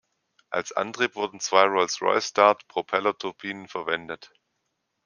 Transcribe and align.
Als 0.49 0.71
Antrieb 0.71 1.15
wurden 1.15 1.39
zwei 1.39 1.65
Rolls-Royce-Dart-Propellerturbinen 1.65 3.67
verwendet. 3.67 4.31